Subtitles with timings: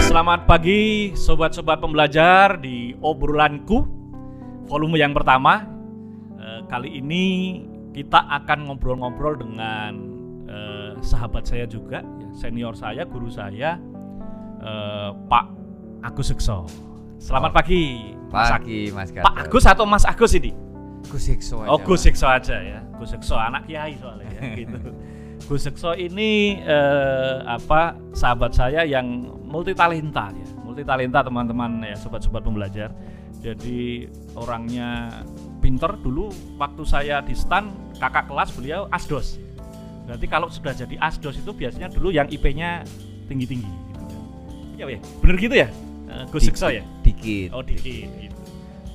[0.00, 3.84] Selamat pagi sobat-sobat pembelajar di obrolanku
[4.64, 5.66] volume yang pertama.
[6.38, 7.24] Eh, kali ini
[7.92, 9.92] kita akan ngobrol-ngobrol dengan
[10.46, 13.76] eh, sahabat saya juga, ya, senior saya, guru saya,
[14.62, 15.44] eh, Pak
[16.02, 16.64] Agus Sekso.
[17.16, 17.82] Selamat Oh, pagi,
[18.30, 18.48] Mas.
[18.52, 19.26] Pagi Mas Gatot.
[19.26, 20.52] Pak Agus atau Mas Agus ini?
[21.06, 21.70] Gus Hikso aja.
[21.70, 22.06] Oh, Gus Mas.
[22.06, 22.80] Sekso aja ya.
[22.96, 24.78] Gus Sekso anak kiai soalnya ya gitu.
[25.44, 30.46] Gus Sekso ini eh, apa sahabat saya yang multi talenta ya.
[30.64, 32.90] Multi talenta teman-teman ya sobat-sobat pembelajar.
[33.44, 35.22] Jadi orangnya
[35.60, 39.38] pinter dulu waktu saya di stan kakak kelas beliau asdos.
[40.08, 42.82] Berarti kalau sudah jadi asdos itu biasanya dulu yang IP-nya
[43.30, 44.04] tinggi-tinggi gitu.
[44.80, 45.00] Ya, ya.
[45.22, 45.68] Bener gitu ya?
[46.10, 46.82] Eh, Gus Dikit, Sekso ya?
[47.04, 47.50] Dikit.
[47.54, 48.40] Oh dikit gitu.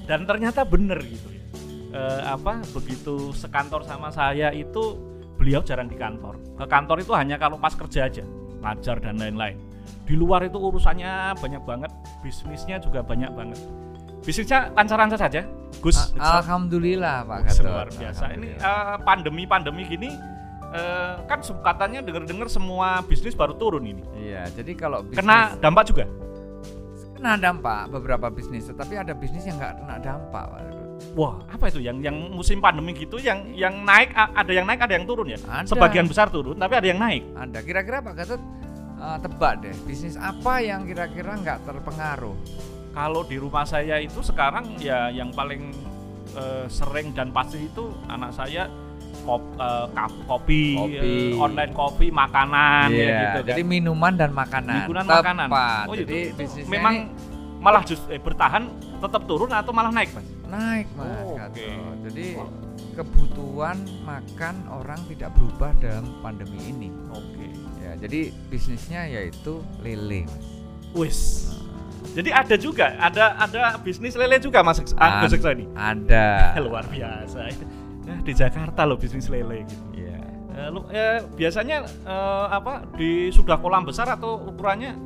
[0.10, 1.44] Dan ternyata bener gitu ya.
[1.91, 5.11] Eh, apa begitu sekantor sama saya itu
[5.41, 6.38] beliau jarang di kantor.
[6.54, 8.22] Ke kantor itu hanya kalau pas kerja aja,
[8.62, 9.58] ngajar dan lain-lain.
[10.05, 11.90] Di luar itu urusannya banyak banget,
[12.21, 13.57] bisnisnya juga banyak banget.
[14.21, 15.41] Bisnisnya lancar-lancar saja,
[15.82, 16.13] Gus.
[16.13, 17.66] Alhamdulillah Pak Gatot.
[17.66, 18.24] luar biasa.
[18.38, 20.13] Ini eh, pandemi-pandemi gini
[20.70, 24.05] eh, kan katanya dengar-dengar semua bisnis baru turun ini.
[24.21, 26.05] Iya, jadi kalau bisnis Kena dampak juga.
[27.18, 30.62] kena dampak beberapa bisnis, tetapi ada bisnis yang nggak kena dampak Pak.
[31.12, 34.94] Wah, apa itu yang yang musim pandemi gitu yang yang naik ada yang naik ada
[34.94, 35.40] yang turun ya?
[35.41, 35.68] Ada.
[35.68, 37.24] Sebagian besar turun tapi ada yang naik.
[37.34, 37.60] Ada.
[37.60, 38.41] Kira-kira Pak Gatot
[38.98, 42.35] eh, tebak deh, bisnis apa yang kira-kira nggak terpengaruh?
[42.91, 45.76] Kalau di rumah saya itu sekarang ya yang paling
[46.32, 48.72] eh, sering dan pasti itu anak saya
[49.22, 49.44] kop,
[49.91, 50.96] kap- kopi, Kopi.
[50.96, 53.40] eh, online kopi, makanan ya Iya, gitu.
[53.52, 53.68] jadi kan.
[53.70, 54.88] minuman dan makanan.
[54.88, 55.20] Minuman, Tepat.
[55.20, 55.48] makanan.
[55.85, 58.66] Oh, jadi itu- bisnisnya memang ini malah just eh, bertahan
[59.02, 60.27] tetap turun atau malah naik, Mas?
[60.44, 61.68] naik Mas Oh, oke.
[62.05, 62.27] Jadi
[62.91, 66.90] kebutuhan makan orang tidak berubah dalam pandemi ini.
[67.09, 67.47] Oke.
[67.79, 70.46] Ya, jadi bisnisnya yaitu lele, Mas.
[70.91, 71.19] Wis.
[72.12, 75.66] Jadi ada juga, ada ada bisnis lele juga Mas Agus Sekso ini.
[75.72, 76.51] Ada.
[76.66, 80.18] luar biasa Eh, di Jakarta loh bisnis lele gitu Iya.
[80.51, 84.97] Eh, lu- eh, biasanya eh, apa di sudah kolam besar atau ukurannya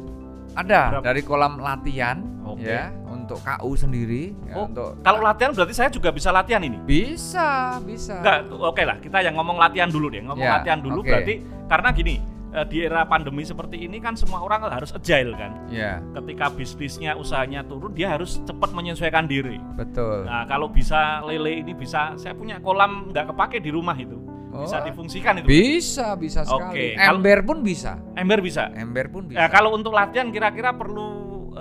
[0.55, 1.03] Ada Berapa?
[1.03, 2.63] dari kolam latihan Oke.
[2.65, 2.87] ya
[3.25, 7.81] untuk KU sendiri ya, Oh, untuk kalau latihan berarti saya juga bisa latihan ini bisa
[7.81, 8.17] bisa.
[8.17, 11.09] enggak oke lah kita yang ngomong latihan dulu deh ngomong Ya, latihan dulu oke.
[11.09, 11.33] berarti
[11.65, 12.15] karena gini
[12.51, 17.13] eh, di era pandemi seperti ini kan semua orang harus agile kan Ya, ketika bisnisnya
[17.13, 20.23] usahanya turun dia harus cepat menyesuaikan diri betul.
[20.23, 24.15] nah kalau bisa lele ini bisa saya punya kolam nggak kepake di rumah itu
[24.55, 26.95] bisa Oh, difungsikan itu Bisa, bisa sekali.
[26.95, 27.99] kalau- Ember pun bisa.
[28.15, 29.35] ember bisa Ember pun bisa.
[29.35, 31.14] Ya kalau untuk latihan kira-kira perlu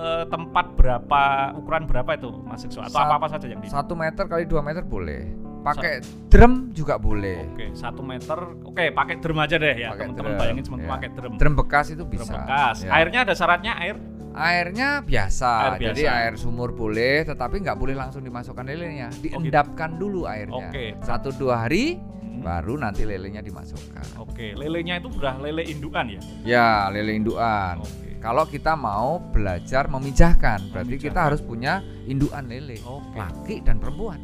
[0.05, 1.23] eh, tempat berapa
[1.57, 4.45] ukuran berapa itu Mas Sekso atau Sat- apa apa saja yang di Satu meter kali
[4.45, 5.33] dua meter boleh.
[5.65, 7.41] Pakai drum juga boleh.
[7.49, 10.89] Oke satu meter oke pakai drum aja deh ya teman-teman drum, bayangin cuma ya.
[10.91, 12.37] pakai drum Drum bekas itu Drum bisa.
[12.37, 12.91] bekas Ya.
[12.93, 13.97] airnya ada syaratnya air
[14.35, 15.89] Airnya biasa, Air biasa.
[15.89, 20.69] jadi air sumur boleh, tetapi nggak boleh langsung dimasukkan lelenya, diendapkan dulu airnya.
[20.69, 20.99] Oke.
[21.01, 24.19] Satu dua hari, Hmm, baru nanti lelenya dimasukkan.
[24.19, 27.79] oke lelenya itu udah lele indukan ya Ya, lele indukan.
[27.79, 31.27] oke Kalau kita mau belajar memijahkan, berarti kita Memijahkan.
[31.29, 31.73] harus punya
[32.05, 34.17] indukan lele, oke laki dan perempuan.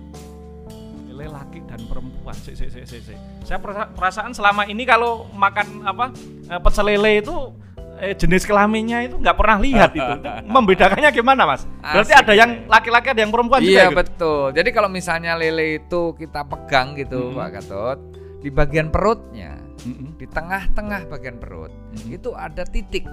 [1.11, 3.19] lele laki dan perempuan sik sik sik sik.
[3.43, 6.16] saya perasa- perasaan selama ini kalau makan apa
[6.47, 7.34] eh, pecel lele itu
[7.99, 10.12] eh, jenis kelaminnya itu nggak pernah lihat itu
[10.49, 13.99] membedakannya gimana mas berarti Asik ada yang laki-laki ada yang perempuan juga Iya gitu?
[13.99, 14.44] betul.
[14.55, 17.37] Jadi kalau misalnya lele itu kita pegang gitu, Mhm.
[17.37, 17.99] Pak Gatot,
[18.39, 20.16] di bagian perutnya, Mm-mm.
[20.16, 22.16] di tengah-tengah bagian perut, Mhm.
[22.16, 23.05] itu ada titik.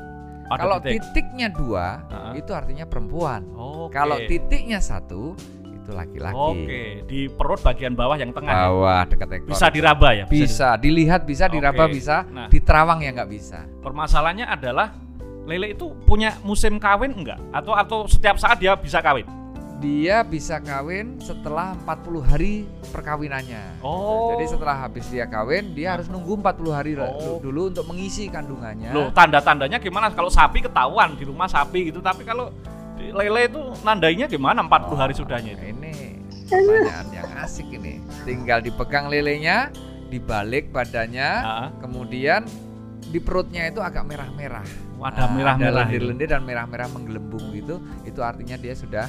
[0.47, 1.01] Ada kalau titik.
[1.11, 2.39] titiknya dua, Heeh.
[2.39, 3.43] itu artinya perempuan.
[3.51, 3.91] Oke.
[3.91, 5.35] Kalau titiknya satu,
[5.67, 6.35] itu laki-laki.
[6.35, 8.67] Oke, di perut bagian bawah yang tengah ya?
[8.67, 9.49] Bawah dekat ekor.
[9.51, 10.25] bisa diraba ya?
[10.27, 12.47] Bisa, dilihat bisa, diraba bisa, Nah.
[12.47, 13.63] diterawang ya nggak bisa.
[13.79, 14.91] Permasalahannya adalah
[15.47, 17.39] lele itu punya musim kawin enggak?
[17.55, 19.23] Atau atau setiap saat dia bisa kawin?
[19.77, 23.77] Dia bisa kawin setelah 40 hari perkawinannya.
[23.85, 24.33] Oh.
[24.33, 27.37] Jadi setelah habis dia kawin, dia harus nunggu 40 hari Oh.
[27.37, 28.89] dulu untuk mengisi kandungannya.
[28.89, 30.09] Loh, tanda-tandanya gimana?
[30.09, 32.49] Kalau sapi ketahuan di rumah sapi gitu, tapi kalau
[32.97, 35.65] di lele itu nandainya gimana 40 hari Oh, sudahnya itu?
[35.69, 35.93] Ini
[36.49, 38.01] pertanyaan yang asik ini.
[38.25, 39.69] Tinggal dipegang lelenya,
[40.09, 42.49] dibalik badannya, Ah, kemudian
[43.07, 44.65] di perutnya itu agak merah-merah.
[44.97, 45.85] ada Nah, merah-merah.
[45.85, 47.77] lendir-lendir dan merah-merah menggelembung gitu.
[48.01, 49.05] Itu artinya dia sudah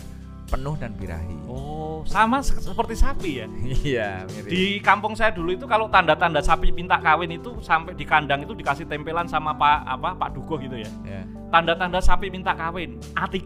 [0.48, 1.36] penuh dan birahi.
[1.44, 3.46] Oh, sama se- seperti sapi ya.
[3.60, 4.48] Iya, mirip.
[4.48, 8.56] Di kampung saya dulu itu kalau tanda-tanda sapi minta kawin itu sampai di kandang itu
[8.56, 10.90] dikasih tempelan sama Pak apa Pak Dugo gitu ya.
[11.04, 11.22] Ya.
[11.52, 13.36] Tanda-tanda sapi minta kawin A3.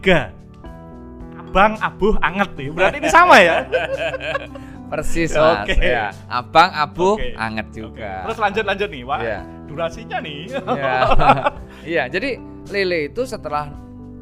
[1.43, 2.67] Abang, abuh, anget nih.
[2.73, 3.67] Berarti ini sama ya?
[4.89, 5.65] Persis mas.
[5.69, 5.77] Oke.
[5.77, 6.09] Ya.
[6.25, 7.33] Abang, abu, Oke.
[7.37, 8.25] anget juga.
[8.25, 9.19] Terus lanjut lanjut nih, Wak.
[9.21, 9.39] Iya.
[9.69, 10.39] Durasinya nih.
[10.49, 10.93] Iya.
[11.83, 12.39] Iya, jadi
[12.71, 13.67] lele itu setelah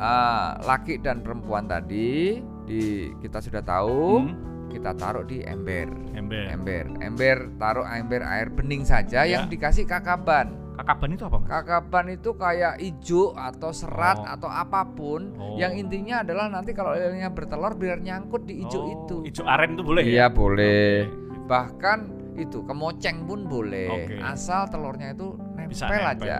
[0.02, 2.84] uh, laki dan perempuan tadi di
[3.20, 4.32] kita sudah tahu, Hmm,
[4.68, 5.92] kita taruh di ember.
[6.14, 6.48] Ember.
[6.48, 9.36] Ember, ember taruh ember air bening saja Ya.
[9.36, 10.56] yang dikasih kakaban.
[10.72, 11.50] Kakaban itu apa, Mas?
[11.52, 14.26] Kakaban itu kayak ijo atau serat Oh.
[14.26, 15.60] atau apa pun Oh.
[15.60, 19.18] yang intinya adalah nanti kalau lelenya bertelur biar nyangkut di ijo Oh, itu.
[19.28, 20.28] Ijo aren itu boleh Iya ya?
[20.32, 21.06] boleh.
[21.06, 21.38] Oke.
[21.44, 22.00] Bahkan
[22.34, 23.92] itu kemoceng pun boleh.
[23.92, 24.16] Oke.
[24.24, 26.24] Asal telurnya itu nempel, Bisa nempel.
[26.24, 26.38] aja.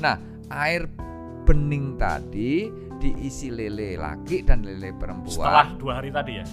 [0.00, 0.16] Nah,
[0.50, 0.88] air
[1.42, 5.32] bening tadi diisi lele laki dan lele perempuan.
[5.32, 6.46] Setelah dua hari tadi ya?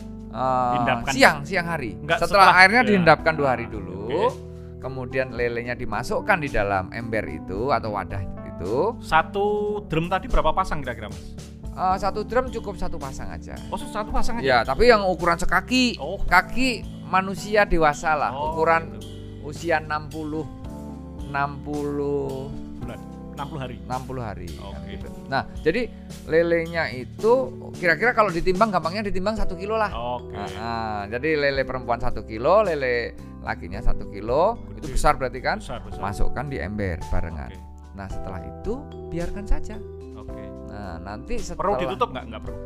[0.74, 1.12] Diendapkan.
[1.12, 2.00] siang siang hari.
[2.00, 2.88] Enggak, setelah, setelah- airnya ya.
[2.88, 4.08] diendapkan dua hari dulu.
[4.08, 4.24] Oke.
[4.78, 8.96] Kemudian lelenya dimasukkan di dalam ember itu atau wadah itu.
[9.02, 9.46] Satu
[9.86, 11.36] drum tadi berapa pasang kira-kira, Mas?
[11.78, 13.54] Eh, satu drum cukup satu pasang aja.
[13.70, 14.46] Oh, satu pasang aja?
[14.46, 19.06] Ya, tapi yang ukuran sekaki, Oh, kaki manusia dewasa lah, Oh, ukuran gitu.
[19.46, 20.46] usia 60
[21.30, 22.67] 60 bulan
[23.38, 23.78] 60 hari.
[23.86, 24.50] 60 hari.
[24.58, 24.74] Oke.
[24.74, 25.08] kan gitu.
[25.30, 25.82] Nah, jadi
[26.26, 27.34] lelenya itu
[27.78, 29.94] kira-kira kalau ditimbang gampangnya ditimbang satu kilo lah.
[29.94, 30.34] Oke.
[30.34, 33.14] Nah, nah, jadi lele perempuan satu kilo, lele
[33.46, 34.96] lakinya satu kilo, itu Gede.
[34.98, 35.62] besar berarti kan?
[35.62, 36.02] Besar, besar.
[36.02, 37.54] Masukkan di ember barengan.
[37.54, 37.62] Oke.
[37.94, 38.74] Nah, setelah itu
[39.14, 39.78] biarkan saja.
[40.18, 40.44] Oke.
[40.74, 42.26] Nah, nanti setelah Perlu ditutup nggak?
[42.34, 42.60] Nggak perlu.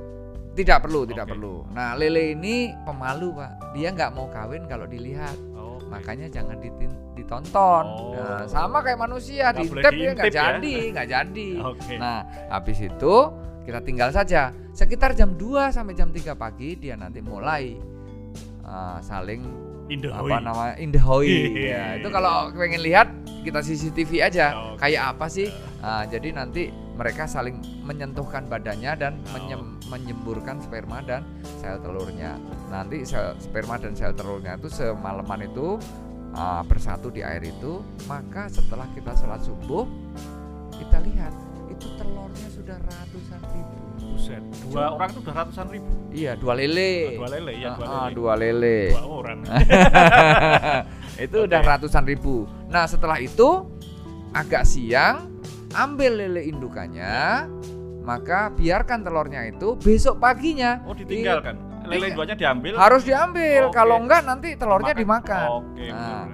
[0.52, 1.32] Tidak perlu, tidak Oke.
[1.32, 1.56] perlu.
[1.72, 3.52] Nah, lele ini pemalu, Pak.
[3.72, 5.36] Dia nggak mau kawin kalau dilihat.
[5.92, 6.56] Makanya jangan
[7.14, 7.84] ditonton.
[7.84, 8.16] Oh.
[8.16, 10.36] Nah, sama kayak manusia, diintip dia nggak ya.
[10.40, 11.50] jadi, nggak jadi.
[11.68, 11.94] Oke.
[12.00, 13.16] Nah, habis itu
[13.68, 14.56] kita tinggal saja.
[14.72, 17.76] Sekitar jam 2 sampai jam 3 pagi dia nanti mulai
[18.64, 19.44] uh, saling
[20.08, 21.52] apa namanya indahoi.
[21.52, 21.68] Iya.
[21.68, 23.12] ya, itu kalau pengen lihat
[23.44, 24.88] kita CCTV aja Oke.
[24.88, 25.52] kayak apa sih.
[25.84, 29.36] Nah, jadi nanti mereka saling menyentuhkan badannya dan Oh.
[29.36, 31.28] menyem- menyemburkan sperma dan
[31.60, 32.40] sel telurnya.
[32.72, 35.76] Nanti sel sperma dan sel telurnya itu semalaman itu
[36.32, 39.84] uh, bersatu di air itu, maka setelah kita sholat subuh
[40.72, 41.36] kita lihat
[41.68, 43.91] itu telurnya sudah ratusan ribu.
[44.22, 44.44] Buset.
[44.64, 45.90] Dua orang itu udah ratusan ribu.
[46.12, 46.94] Iya, dua lele.
[47.18, 48.14] Dua lele ya, dua Ah, lele.
[48.14, 48.80] dua lele.
[48.92, 49.38] Dua orang.
[51.26, 51.48] itu Oke.
[51.48, 52.36] udah ratusan ribu.
[52.68, 53.66] Nah setelah itu
[54.32, 55.42] agak siang
[55.74, 57.50] ambil lele indukannya,
[58.02, 61.58] maka biarkan telurnya itu besok paginya Oh, ditinggalkan.
[61.82, 62.16] Lele Iya.
[62.16, 62.74] duanya diambil.
[62.78, 63.62] harus diambil.
[63.68, 63.74] Oke.
[63.74, 65.02] Kalau enggak nanti telurnya Makan.
[65.02, 65.48] dimakan.
[65.52, 65.86] Oke.
[65.90, 66.30] Nah.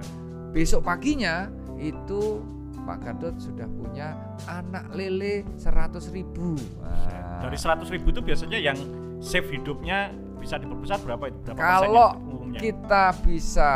[0.48, 2.44] Besok paginya itu
[2.88, 4.16] Pak Gadot sudah punya
[4.48, 6.56] anak lele 100 ribu.
[6.80, 8.80] Nah, Dari 100 ribu itu biasanya yang
[9.20, 10.08] save hidupnya
[10.40, 11.38] bisa diperbesar berapa itu?
[11.52, 12.08] Berapa Kalau
[12.56, 13.70] kita bisa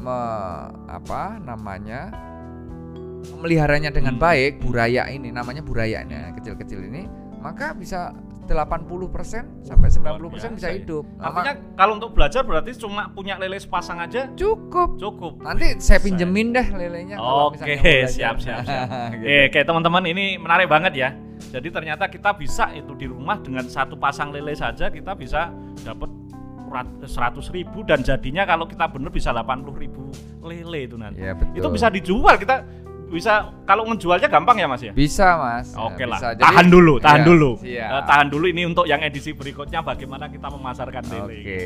[0.00, 0.18] me,
[0.88, 2.08] apa namanya
[3.36, 4.24] memeliharanya dengan Hmm.
[4.24, 7.08] baik buraya ini namanya buraya ini kecil-kecil ini
[7.40, 8.12] maka bisa
[8.44, 10.76] 80% sampai Luar 90% bisa ya.
[10.76, 11.04] hidup.
[11.16, 15.00] Artinya kalau untuk belajar berarti cuma punya lele sepasang aja cukup.
[15.00, 15.40] cukup.
[15.40, 18.10] Nanti saya pinjemin deh lelenya Oke, belajar.
[18.12, 18.86] siap, siap, siap.
[19.16, 19.24] Gitu.
[19.24, 21.08] Eh, kayak teman-teman ini menarik banget ya.
[21.50, 25.48] Jadi ternyata kita bisa itu di rumah dengan satu pasang lele saja kita bisa
[25.82, 26.10] dapat
[26.74, 27.06] 100
[27.54, 30.10] ribu dan jadinya kalau kita bener bisa 80 ribu
[30.42, 31.22] lele itu nanti.
[31.22, 31.54] Betul.
[31.54, 32.66] Itu bisa dijual kita
[33.14, 34.90] bisa kalau ngejualnya gampang ya mas ya.
[34.90, 35.70] Bisa, Mas.
[35.78, 36.10] Oke Bisa.
[36.10, 37.90] lah, Jadi- tahan dulu, tahan Iya, dulu, siap.
[37.94, 41.22] Eh, tahan dulu ini untuk yang edisi berikutnya bagaimana kita memasarkan lele.
[41.38, 41.60] Oke.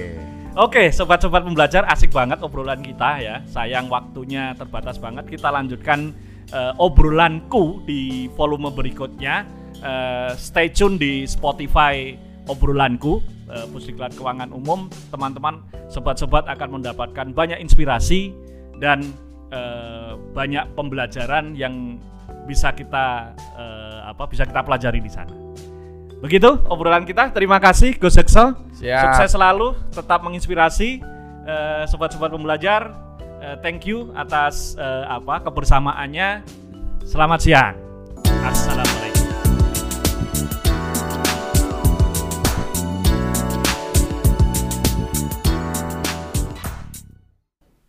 [0.59, 3.41] Oke, sobat-sobat pembelajar asik banget obrolan kita ya.
[3.49, 5.25] Sayang waktunya terbatas banget.
[5.25, 6.12] Kita lanjutkan
[6.49, 9.49] eh, obrolanku di volume berikutnya.
[9.79, 12.13] Eh, stay tune di Spotify
[12.44, 14.93] obrolanku eh, Pusdiklat Keuangan Umum.
[15.08, 18.32] Teman-teman, sobat-sobat akan mendapatkan banyak inspirasi
[18.81, 19.05] dan
[19.52, 21.98] eh, banyak pembelajaran yang
[22.48, 25.34] bisa kita eh, apa bisa kita pelajari di sana.
[26.19, 27.31] Begitu obrolan kita.
[27.31, 28.19] Terima kasih Gus.
[28.19, 28.55] Siap.
[28.78, 31.00] Sukses selalu, tetap menginspirasi
[31.46, 32.90] eh, sobat-sobat pembelajar.
[33.38, 36.43] Eh, thank you atas eh, apa kebersamaannya.
[37.06, 37.74] Selamat siang.
[38.44, 38.97] Assalamualaikum.